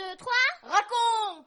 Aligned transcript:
2, 0.00 0.16
3, 0.16 0.32
raconte 0.62 1.46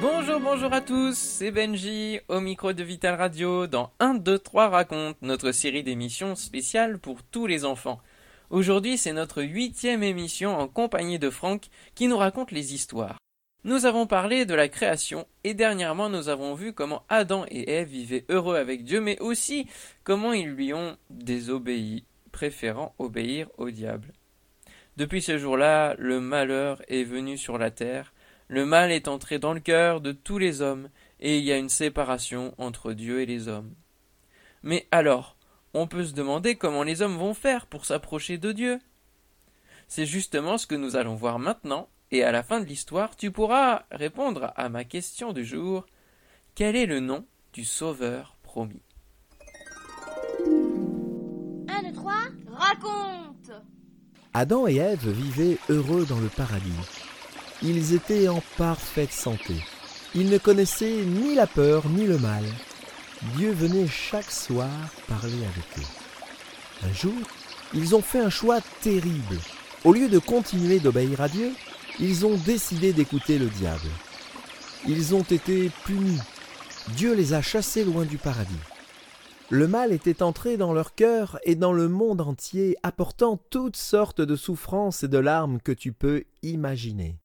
Bonjour, 0.00 0.40
bonjour 0.40 0.72
à 0.72 0.80
tous, 0.80 1.14
c'est 1.18 1.50
Benji 1.50 2.20
au 2.28 2.40
micro 2.40 2.72
de 2.72 2.82
Vital 2.82 3.16
Radio 3.16 3.66
dans 3.66 3.92
1, 4.00 4.14
2, 4.14 4.38
3 4.38 4.68
raconte, 4.68 5.20
notre 5.20 5.52
série 5.52 5.82
d'émissions 5.82 6.34
spéciales 6.34 6.98
pour 6.98 7.22
tous 7.22 7.46
les 7.46 7.66
enfants. 7.66 8.00
Aujourd'hui, 8.48 8.96
c'est 8.96 9.12
notre 9.12 9.42
huitième 9.42 10.02
émission 10.02 10.56
en 10.56 10.66
compagnie 10.66 11.18
de 11.18 11.28
Franck 11.28 11.64
qui 11.94 12.08
nous 12.08 12.16
raconte 12.16 12.52
les 12.52 12.72
histoires. 12.72 13.18
Nous 13.64 13.84
avons 13.84 14.06
parlé 14.06 14.44
de 14.44 14.54
la 14.54 14.68
création 14.68 15.26
et 15.42 15.54
dernièrement 15.54 16.08
nous 16.08 16.28
avons 16.28 16.54
vu 16.54 16.72
comment 16.72 17.04
Adam 17.08 17.44
et 17.48 17.70
Ève 17.70 17.88
vivaient 17.88 18.24
heureux 18.28 18.56
avec 18.56 18.84
Dieu 18.84 19.00
mais 19.00 19.18
aussi 19.20 19.66
comment 20.04 20.32
ils 20.32 20.50
lui 20.50 20.72
ont 20.72 20.96
désobéi, 21.10 22.04
préférant 22.30 22.94
obéir 22.98 23.48
au 23.58 23.70
diable. 23.70 24.12
Depuis 24.96 25.20
ce 25.20 25.36
jour-là, 25.36 25.94
le 25.98 26.20
malheur 26.20 26.80
est 26.88 27.04
venu 27.04 27.36
sur 27.36 27.58
la 27.58 27.70
terre, 27.70 28.14
le 28.48 28.64
mal 28.64 28.90
est 28.90 29.08
entré 29.08 29.38
dans 29.38 29.52
le 29.52 29.60
cœur 29.60 30.00
de 30.00 30.12
tous 30.12 30.38
les 30.38 30.62
hommes, 30.62 30.88
et 31.20 31.38
il 31.38 31.44
y 31.44 31.52
a 31.52 31.58
une 31.58 31.68
séparation 31.68 32.54
entre 32.56 32.92
Dieu 32.92 33.20
et 33.20 33.26
les 33.26 33.48
hommes. 33.48 33.74
Mais 34.62 34.86
alors, 34.90 35.36
on 35.74 35.86
peut 35.86 36.04
se 36.04 36.14
demander 36.14 36.56
comment 36.56 36.82
les 36.82 37.02
hommes 37.02 37.18
vont 37.18 37.34
faire 37.34 37.66
pour 37.66 37.84
s'approcher 37.84 38.38
de 38.38 38.52
Dieu. 38.52 38.78
C'est 39.88 40.06
justement 40.06 40.56
ce 40.56 40.66
que 40.66 40.74
nous 40.74 40.96
allons 40.96 41.14
voir 41.14 41.38
maintenant, 41.38 41.88
et 42.10 42.22
à 42.22 42.32
la 42.32 42.42
fin 42.42 42.60
de 42.60 42.66
l'histoire, 42.66 43.16
tu 43.16 43.30
pourras 43.30 43.82
répondre 43.90 44.52
à 44.56 44.68
ma 44.68 44.84
question 44.84 45.32
du 45.32 45.44
jour. 45.44 45.86
Quel 46.54 46.76
est 46.76 46.86
le 46.86 47.00
nom 47.00 47.24
du 47.52 47.64
Sauveur 47.64 48.36
promis? 48.42 48.82
1, 51.68 51.82
2, 51.82 51.92
3, 51.92 52.14
raconte 52.48 53.50
Adam 54.32 54.66
et 54.68 54.76
Ève 54.76 55.08
vivaient 55.08 55.58
heureux 55.68 56.06
dans 56.06 56.20
le 56.20 56.28
paradis. 56.28 56.72
Ils 57.62 57.94
étaient 57.94 58.28
en 58.28 58.42
parfaite 58.56 59.12
santé. 59.12 59.54
Ils 60.14 60.30
ne 60.30 60.38
connaissaient 60.38 61.04
ni 61.04 61.34
la 61.34 61.46
peur 61.46 61.88
ni 61.88 62.06
le 62.06 62.18
mal. 62.18 62.44
Dieu 63.36 63.50
venait 63.50 63.88
chaque 63.88 64.30
soir 64.30 64.70
parler 65.08 65.42
avec 65.44 65.78
eux. 65.78 66.86
Un 66.86 66.92
jour, 66.92 67.14
ils 67.74 67.96
ont 67.96 68.02
fait 68.02 68.20
un 68.20 68.30
choix 68.30 68.60
terrible. 68.82 69.38
Au 69.84 69.92
lieu 69.92 70.08
de 70.08 70.18
continuer 70.18 70.80
d'obéir 70.80 71.20
à 71.22 71.28
Dieu, 71.28 71.52
ils 71.98 72.26
ont 72.26 72.36
décidé 72.36 72.92
d'écouter 72.92 73.38
le 73.38 73.46
diable. 73.46 73.88
Ils 74.86 75.14
ont 75.14 75.22
été 75.22 75.70
punis. 75.84 76.20
Dieu 76.94 77.14
les 77.14 77.32
a 77.32 77.42
chassés 77.42 77.84
loin 77.84 78.04
du 78.04 78.18
paradis. 78.18 78.54
Le 79.50 79.68
mal 79.68 79.92
était 79.92 80.22
entré 80.22 80.56
dans 80.56 80.72
leur 80.72 80.94
cœur 80.94 81.38
et 81.44 81.54
dans 81.54 81.72
le 81.72 81.88
monde 81.88 82.20
entier, 82.20 82.76
apportant 82.82 83.36
toutes 83.36 83.76
sortes 83.76 84.20
de 84.20 84.36
souffrances 84.36 85.04
et 85.04 85.08
de 85.08 85.18
larmes 85.18 85.60
que 85.60 85.72
tu 85.72 85.92
peux 85.92 86.24
imaginer. 86.42 87.18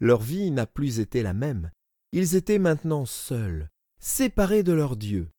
Leur 0.00 0.20
vie 0.20 0.50
n'a 0.50 0.66
plus 0.66 0.98
été 0.98 1.22
la 1.22 1.34
même. 1.34 1.70
Ils 2.12 2.34
étaient 2.34 2.58
maintenant 2.58 3.06
seuls, 3.06 3.68
séparés 4.00 4.62
de 4.62 4.72
leur 4.72 4.96
Dieu. 4.96 5.30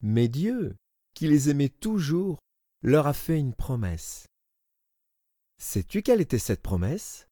Mais 0.00 0.28
Dieu, 0.28 0.76
qui 1.14 1.28
les 1.28 1.50
aimait 1.50 1.68
toujours, 1.68 2.38
leur 2.82 3.06
a 3.06 3.12
fait 3.12 3.38
une 3.38 3.54
promesse. 3.54 4.26
Sais-tu 5.58 6.02
quelle 6.02 6.20
était 6.20 6.38
cette 6.38 6.62
promesse? 6.62 7.26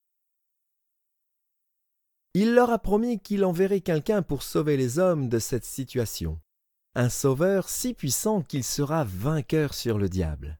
Il 2.36 2.54
leur 2.54 2.70
a 2.70 2.80
promis 2.80 3.20
qu'il 3.20 3.44
enverrait 3.44 3.80
quelqu'un 3.80 4.22
pour 4.22 4.42
sauver 4.42 4.76
les 4.76 4.98
hommes 4.98 5.28
de 5.28 5.38
cette 5.38 5.64
situation, 5.64 6.40
un 6.96 7.08
sauveur 7.08 7.68
si 7.68 7.94
puissant 7.94 8.42
qu'il 8.42 8.64
sera 8.64 9.04
vainqueur 9.04 9.72
sur 9.72 9.98
le 9.98 10.08
diable. 10.08 10.58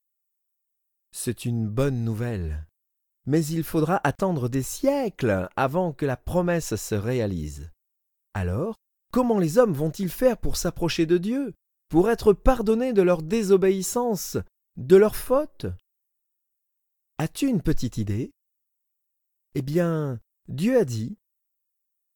C'est 1.11 1.45
une 1.45 1.67
bonne 1.67 2.05
nouvelle, 2.05 2.69
mais 3.27 3.45
il 3.45 3.65
faudra 3.65 4.01
attendre 4.05 4.49
des 4.49 4.63
siècles 4.63 5.49
avant 5.57 5.93
que 5.93 6.07
la 6.07 6.17
promesse 6.17 6.77
se 6.77 6.95
réalise. 6.95 7.73
Alors, 8.35 8.77
comment 9.13 9.41
les 9.41 9.59
hommes 9.59 9.73
vont-ils 9.73 10.11
faire 10.11 10.39
pour 10.39 10.57
s'approcher 10.57 11.07
de 11.07 11.19
Dieu, 11.19 11.55
pour 11.89 12.09
être 12.09 12.33
pardonnés 12.33 12.93
de 12.93 13.03
leur 13.03 13.21
désobéissance, 13.21 14.37
de 14.77 14.95
leurs 14.95 15.17
fautes 15.17 15.67
As-tu 17.19 17.49
une 17.49 17.63
petite 17.63 17.99
idée? 17.99 18.31
Eh 19.57 19.63
bien, 19.63 20.21
Dieu 20.49 20.79
a 20.79 20.85
dit 20.85 21.17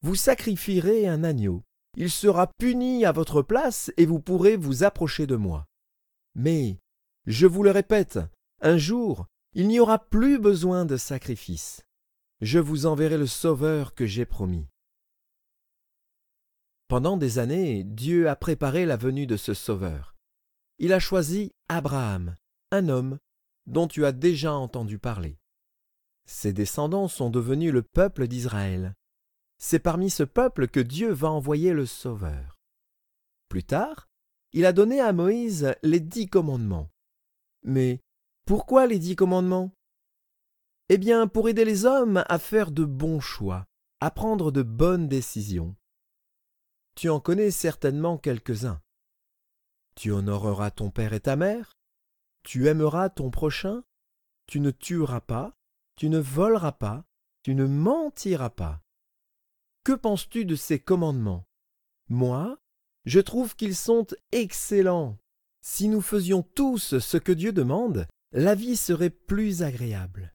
Vous 0.03 0.14
sacrifierez 0.14 1.09
un 1.09 1.25
agneau, 1.25 1.64
il 1.97 2.10
sera 2.10 2.47
puni 2.59 3.04
à 3.04 3.12
votre 3.12 3.42
place 3.42 3.91
et 3.97 4.06
vous 4.06 4.20
pourrez 4.20 4.56
vous 4.56 4.84
approcher 4.84 5.26
de 5.26 5.36
moi. 5.36 5.66
Mais, 6.34 6.78
je 7.26 7.47
vous 7.47 7.62
le 7.62 7.72
répète, 7.72 8.20
un 8.60 8.76
jour, 8.76 9.26
il 9.54 9.66
n'y 9.66 9.81
aura 9.81 9.98
plus 9.98 10.38
besoin 10.38 10.84
de 10.84 10.97
sacrifice. 10.97 11.82
Je 12.41 12.60
vous 12.60 12.87
enverrai 12.87 13.19
le 13.19 13.26
Sauveur 13.26 13.94
que 13.94 14.06
j'ai 14.06 14.25
promis. 14.25 14.69
Pendant 16.87 17.16
des 17.16 17.38
années, 17.38 17.82
Dieu 17.82 18.28
a 18.28 18.37
préparé 18.37 18.87
la 18.87 18.97
venue 18.97 19.26
de 19.26 19.37
ce 19.37 19.53
Sauveur. 19.53 20.14
Il 20.78 20.92
a 20.92 21.00
choisi 21.00 21.50
Abraham, 21.69 22.37
un 22.70 22.88
homme 22.88 23.19
dont 23.66 23.88
tu 23.88 24.06
as 24.06 24.12
déjà 24.12 24.54
entendu 24.54 24.98
parler. 24.98 25.38
Ses 26.26 26.53
descendants 26.53 27.08
sont 27.08 27.31
devenus 27.31 27.72
le 27.72 27.82
peuple 27.82 28.28
d'Israël. 28.28 28.94
C'est 29.58 29.80
parmi 29.80 30.08
ce 30.08 30.22
peuple 30.22 30.69
que 30.69 30.80
Dieu 30.80 31.12
va 31.12 31.30
envoyer 31.30 31.72
le 31.72 31.84
Sauveur. 31.84 32.56
Plus 33.48 33.64
tard, 33.64 34.08
il 34.52 34.64
a 34.64 34.72
donné 34.72 35.00
à 35.00 35.12
Moïse 35.12 35.74
les 35.82 36.00
dix 36.00 36.28
commandements. 36.28 36.91
Mais 37.64 38.00
pourquoi 38.46 38.86
les 38.86 38.98
dix 38.98 39.16
commandements? 39.16 39.72
Eh 40.88 40.96
bien, 40.96 41.26
pour 41.26 41.48
aider 41.48 41.64
les 41.64 41.84
hommes 41.84 42.24
à 42.28 42.38
faire 42.38 42.70
de 42.70 42.84
bons 42.84 43.20
choix, 43.20 43.66
à 44.00 44.10
prendre 44.10 44.52
de 44.52 44.62
bonnes 44.62 45.08
décisions. 45.08 45.76
Tu 46.94 47.10
en 47.10 47.20
connais 47.20 47.50
certainement 47.50 48.16
quelques-uns. 48.16 48.80
Tu 49.96 50.12
honoreras 50.12 50.70
ton 50.70 50.90
père 50.90 51.12
et 51.12 51.20
ta 51.20 51.36
mère, 51.36 51.75
tu 52.44 52.69
aimeras 52.69 53.10
ton 53.10 53.30
prochain, 53.30 53.82
tu 54.46 54.60
ne 54.60 54.70
tueras 54.70 55.20
pas, 55.20 55.54
tu 55.96 56.08
ne 56.08 56.19
voleras 56.19 56.72
pas, 56.72 57.04
tu 57.42 57.54
ne 57.54 57.66
mentiras 57.66 58.50
pas. 58.50 58.80
Que 59.88 59.94
penses-tu 59.94 60.44
de 60.44 60.54
ces 60.54 60.78
commandements? 60.78 61.47
Moi, 62.10 62.59
je 63.06 63.21
trouve 63.21 63.56
qu'ils 63.56 63.75
sont 63.75 64.06
excellents. 64.32 65.16
Si 65.62 65.88
nous 65.88 66.03
faisions 66.03 66.43
tous 66.43 66.99
ce 66.99 67.16
que 67.16 67.32
Dieu 67.32 67.54
demande, 67.54 68.06
la 68.32 68.54
vie 68.54 68.76
serait 68.76 69.09
plus 69.09 69.62
agréable. 69.62 70.34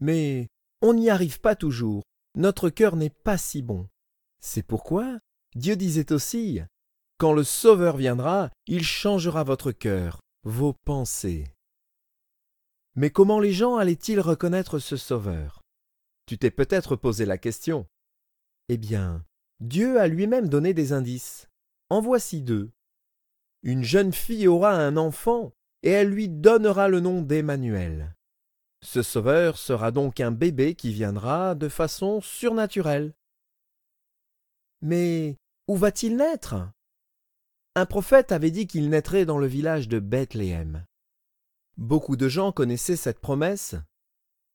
Mais 0.00 0.48
on 0.82 0.94
n'y 0.94 1.10
arrive 1.10 1.38
pas 1.38 1.54
toujours, 1.54 2.02
notre 2.34 2.70
cœur 2.70 2.96
n'est 2.96 3.14
pas 3.22 3.38
si 3.38 3.62
bon. 3.62 3.88
C'est 4.40 4.64
pourquoi 4.64 5.20
Dieu 5.54 5.76
disait 5.76 6.10
aussi 6.10 6.60
Quand 7.18 7.32
le 7.32 7.44
Sauveur 7.44 7.98
viendra, 7.98 8.50
il 8.66 8.82
changera 8.82 9.44
votre 9.44 9.70
cœur, 9.70 10.18
vos 10.42 10.74
pensées. 10.84 11.44
Mais 12.96 13.10
comment 13.10 13.38
les 13.38 13.52
gens 13.52 13.76
allaient-ils 13.76 14.18
reconnaître 14.18 14.80
ce 14.80 14.96
Sauveur? 14.96 15.60
Tu 16.26 16.36
t'es 16.36 16.50
peut-être 16.50 16.96
posé 16.96 17.26
la 17.26 17.38
question. 17.38 17.86
Eh 18.68 18.76
bien, 18.76 19.24
Dieu 19.60 19.98
a 19.98 20.06
lui-même 20.06 20.48
donné 20.48 20.74
des 20.74 20.92
indices. 20.92 21.48
En 21.90 22.00
voici 22.00 22.42
deux. 22.42 22.70
Une 23.62 23.82
jeune 23.82 24.12
fille 24.12 24.46
aura 24.46 24.72
un 24.72 24.96
enfant, 24.96 25.52
et 25.82 25.90
elle 25.90 26.10
lui 26.10 26.28
donnera 26.28 26.88
le 26.88 27.00
nom 27.00 27.22
d'Emmanuel. 27.22 28.14
Ce 28.82 29.02
Sauveur 29.02 29.58
sera 29.58 29.90
donc 29.90 30.20
un 30.20 30.30
bébé 30.30 30.74
qui 30.74 30.92
viendra 30.92 31.54
de 31.54 31.68
façon 31.68 32.20
surnaturelle. 32.20 33.14
Mais 34.82 35.36
où 35.66 35.76
va-t-il 35.76 36.16
naître? 36.16 36.54
Un 37.74 37.86
prophète 37.86 38.32
avait 38.32 38.50
dit 38.50 38.66
qu'il 38.66 38.90
naîtrait 38.90 39.24
dans 39.24 39.38
le 39.38 39.46
village 39.46 39.88
de 39.88 39.98
Bethléem. 39.98 40.84
Beaucoup 41.76 42.16
de 42.16 42.28
gens 42.28 42.52
connaissaient 42.52 42.96
cette 42.96 43.20
promesse. 43.20 43.76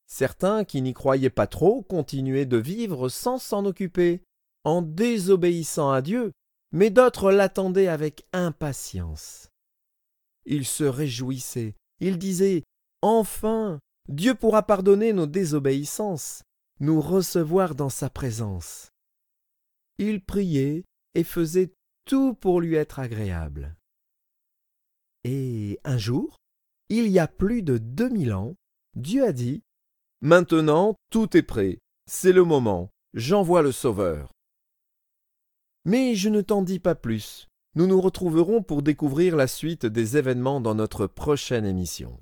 Certains 0.08 0.64
qui 0.64 0.82
n'y 0.82 0.94
croyaient 0.94 1.30
pas 1.30 1.48
trop 1.48 1.82
continuaient 1.82 2.46
de 2.46 2.58
vivre 2.58 3.10
sans 3.10 3.38
s'en 3.38 3.66
occuper, 3.66 4.22
en 4.64 4.82
désobéissant 4.82 5.92
à 5.92 6.02
Dieu, 6.02 6.32
mais 6.72 6.90
d'autres 6.90 7.32
l'attendaient 7.32 7.88
avec 7.88 8.26
impatience. 8.34 9.50
Ils 10.46 10.66
se 10.66 10.84
réjouissaient, 10.84 11.76
ils 12.00 12.18
disaient 12.18 12.64
Enfin, 13.02 13.80
Dieu 14.08 14.34
pourra 14.36 14.64
pardonner 14.64 15.14
nos 15.14 15.28
désobéissances, 15.28 16.44
nous 16.80 17.02
recevoir 17.02 17.76
dans 17.76 17.90
sa 17.90 18.10
présence. 18.10 18.90
Ils 19.98 20.24
priaient 20.24 20.84
et 21.16 21.24
faisaient 21.24 21.74
tout 22.06 22.34
pour 22.34 22.60
lui 22.60 22.76
être 22.76 23.00
agréable. 23.00 23.76
Et 25.24 25.80
un 25.84 25.98
jour, 25.98 26.38
il 26.90 27.08
y 27.08 27.20
a 27.20 27.28
plus 27.28 27.62
de 27.62 27.78
deux 27.78 28.10
mille 28.10 28.34
ans, 28.34 28.56
Dieu 28.96 29.26
a 29.26 29.32
dit 29.32 29.64
Maintenant 30.26 30.96
tout 31.10 31.36
est 31.36 31.44
prêt, 31.44 31.80
c'est 32.10 32.32
le 32.32 32.46
moment, 32.46 32.92
j'envoie 33.14 33.62
le 33.62 33.74
Sauveur. 33.74 34.32
Mais 35.84 36.16
je 36.16 36.30
ne 36.30 36.40
t'en 36.40 36.62
dis 36.62 36.80
pas 36.80 36.96
plus. 36.96 37.50
Nous 37.76 37.88
nous 37.88 38.00
retrouverons 38.00 38.64
pour 38.64 38.84
découvrir 38.84 39.36
la 39.36 39.48
suite 39.48 39.86
des 39.86 40.16
événements 40.16 40.62
dans 40.62 40.76
notre 40.76 41.08
prochaine 41.08 41.66
émission. 41.66 42.18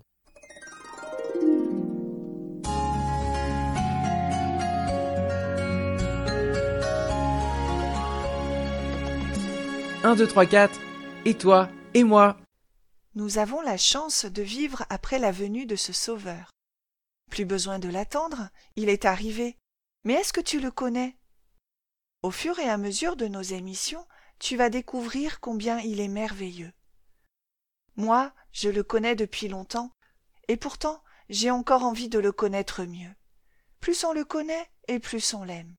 Un, 10.04 10.16
deux, 10.16 10.26
trois, 10.26 10.48
quatre. 10.48 10.80
Et 11.26 11.36
toi 11.36 11.70
Et 11.94 12.04
moi? 12.04 12.36
Nous 13.14 13.38
avons 13.38 13.62
la 13.62 13.78
chance 13.78 14.26
de 14.26 14.42
vivre 14.42 14.86
après 14.90 15.20
la 15.20 15.32
venue 15.32 15.68
de 15.68 15.76
ce 15.76 15.94
Sauveur. 15.94 16.50
Plus 17.32 17.46
besoin 17.46 17.80
de 17.80 17.88
l'attendre, 17.88 18.50
il 18.76 18.90
est 18.90 19.06
arrivé. 19.06 19.58
Mais 20.04 20.16
est-ce 20.16 20.34
que 20.34 20.42
tu 20.42 20.60
le 20.60 20.70
connais? 20.70 21.18
Au 22.24 22.30
fur 22.30 22.60
et 22.60 22.70
à 22.70 22.78
mesure 22.78 23.16
de 23.16 23.26
nos 23.28 23.42
émissions, 23.42 24.06
tu 24.38 24.58
vas 24.58 24.70
découvrir 24.70 25.40
combien 25.40 25.80
il 25.80 26.02
est 26.02 26.10
merveilleux. 26.10 26.74
Moi, 27.96 28.34
je 28.52 28.68
le 28.68 28.84
connais 28.84 29.16
depuis 29.16 29.48
longtemps, 29.48 29.96
et 30.50 30.58
pourtant 30.58 31.02
j'ai 31.30 31.50
encore 31.52 31.84
envie 31.84 32.10
de 32.10 32.20
le 32.20 32.34
connaître 32.34 32.84
mieux. 32.84 33.16
Plus 33.80 34.04
on 34.04 34.12
le 34.12 34.26
connaît, 34.26 34.70
et 34.90 35.00
plus 35.00 35.34
on 35.34 35.46
l'aime. 35.46 35.74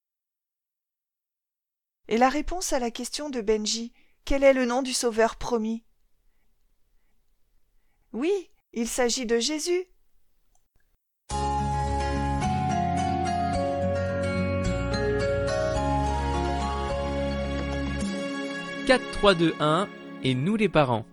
Et 2.09 2.17
la 2.17 2.31
réponse 2.31 2.73
à 2.73 2.79
la 2.79 2.91
question 2.91 3.29
de 3.29 3.43
Benji, 3.43 3.93
quel 4.25 4.43
est 4.43 4.55
le 4.55 4.65
nom 4.65 4.81
du 4.81 4.95
Sauveur 4.95 5.37
promis? 5.37 5.85
Oui, 8.15 8.51
il 8.73 8.89
s'agit 8.89 9.27
de 9.27 9.39
Jésus. 9.39 9.85
4, 18.85 19.13
3, 19.13 19.35
2, 19.37 19.55
1 19.61 19.89
et 20.25 20.35
nous 20.35 20.57
les 20.57 20.69
parents. 20.69 21.07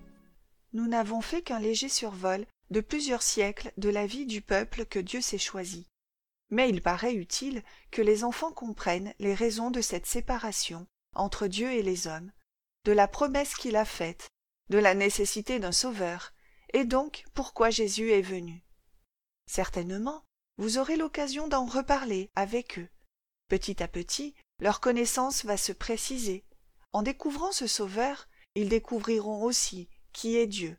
Nous 0.74 0.88
n'avons 0.88 1.22
fait 1.22 1.44
qu'un 1.44 1.60
léger 1.60 1.88
survol 1.88 2.48
de 2.72 2.82
plusieurs 2.82 3.22
siècles 3.22 3.72
de 3.78 3.90
la 3.90 4.08
vie 4.08 4.26
du 4.26 4.42
peuple 4.42 4.86
que 4.86 4.98
Dieu 4.98 5.22
s'est 5.22 5.38
choisi. 5.38 5.86
Mais 6.50 6.68
il 6.68 6.82
paraît 6.82 7.14
utile 7.14 7.62
que 7.92 8.02
les 8.02 8.24
enfants 8.24 8.52
comprennent 8.52 9.14
les 9.20 9.36
raisons 9.36 9.70
de 9.70 9.82
cette 9.82 10.08
séparation 10.08 10.88
entre 11.16 11.46
Dieu 11.46 11.72
et 11.72 11.84
les 11.84 12.08
hommes, 12.08 12.32
de 12.86 12.92
la 12.92 13.08
promesse 13.08 13.54
qu'il 13.54 13.76
a 13.76 13.86
faite, 13.86 14.30
de 14.70 14.80
la 14.80 14.96
nécessité 14.96 15.60
d'un 15.60 15.72
sauveur, 15.72 16.34
et 16.74 16.86
donc 16.86 17.24
pourquoi 17.36 17.70
Jésus 17.70 18.10
est 18.10 18.24
venu. 18.24 18.64
Certainement, 19.46 20.24
vous 20.58 20.80
aurez 20.80 20.98
l'occasion 20.98 21.48
d'en 21.48 21.66
reparler 21.66 22.32
avec 22.36 22.80
eux. 22.80 22.90
Petit 23.48 23.84
à 23.84 23.88
petit, 23.88 24.34
leur 24.60 24.80
connaissance 24.80 25.46
va 25.46 25.56
se 25.56 25.72
préciser, 25.72 26.44
en 26.94 27.02
découvrant 27.02 27.52
ce 27.52 27.68
Sauveur, 27.68 28.28
ils 28.56 28.70
découvriront 28.70 29.44
aussi 29.44 29.90
qui 30.14 30.38
est 30.38 30.48
Dieu. 30.48 30.78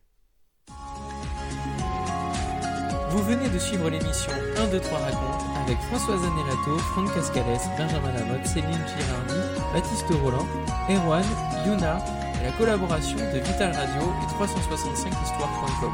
Vous 3.11 3.23
venez 3.25 3.49
de 3.49 3.59
suivre 3.59 3.91
l'émission 3.91 4.33
1, 4.57 4.69
2, 4.69 4.81
3 4.81 4.99
raconte 4.99 5.43
avec 5.65 5.79
Françoise 5.83 6.21
Anelato, 6.23 6.79
Franck 6.79 7.13
Cascales, 7.13 7.59
Benjamin 7.77 8.13
Lamotte, 8.13 8.47
Céline 8.47 8.71
Girardi, 8.71 9.41
Baptiste 9.73 10.07
Roland, 10.23 10.47
Erwan, 10.89 11.25
Yuna 11.67 11.99
et 12.41 12.45
la 12.45 12.53
collaboration 12.53 13.17
de 13.17 13.39
Vital 13.39 13.73
Radio 13.75 14.03
et 14.23 14.27
365histoire.com. 14.45 15.93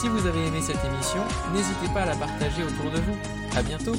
Si 0.00 0.08
vous 0.08 0.26
avez 0.26 0.46
aimé 0.46 0.60
cette 0.60 0.84
émission, 0.84 1.22
n'hésitez 1.52 1.92
pas 1.94 2.02
à 2.02 2.06
la 2.06 2.16
partager 2.16 2.64
autour 2.64 2.90
de 2.90 3.00
vous. 3.00 3.16
À 3.56 3.62
bientôt! 3.62 3.94